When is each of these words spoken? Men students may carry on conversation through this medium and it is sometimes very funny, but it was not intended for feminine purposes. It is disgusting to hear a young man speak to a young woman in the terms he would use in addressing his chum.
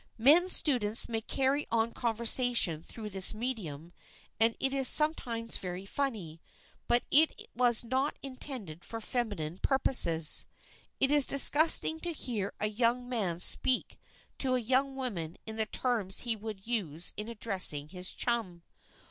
Men 0.17 0.49
students 0.49 1.07
may 1.07 1.21
carry 1.21 1.67
on 1.71 1.91
conversation 1.91 2.81
through 2.81 3.11
this 3.11 3.35
medium 3.35 3.93
and 4.39 4.55
it 4.59 4.73
is 4.73 4.87
sometimes 4.87 5.59
very 5.59 5.85
funny, 5.85 6.41
but 6.87 7.03
it 7.11 7.47
was 7.55 7.83
not 7.83 8.17
intended 8.23 8.83
for 8.83 8.99
feminine 8.99 9.59
purposes. 9.59 10.47
It 10.99 11.11
is 11.11 11.27
disgusting 11.27 11.99
to 11.99 12.13
hear 12.13 12.51
a 12.59 12.65
young 12.65 13.07
man 13.07 13.39
speak 13.39 13.99
to 14.39 14.55
a 14.55 14.59
young 14.59 14.95
woman 14.95 15.37
in 15.45 15.57
the 15.57 15.67
terms 15.67 16.21
he 16.21 16.35
would 16.35 16.65
use 16.65 17.13
in 17.15 17.27
addressing 17.29 17.89
his 17.89 18.11
chum. 18.11 18.63